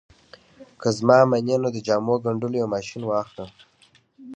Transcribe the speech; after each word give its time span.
که 0.81 0.89
زما 0.97 1.19
منې 1.29 1.55
نو 1.61 1.67
د 1.75 1.77
جامو 1.87 2.15
ګنډلو 2.23 2.55
یو 2.61 2.67
ماشين 2.75 3.01
واخله 3.05 3.45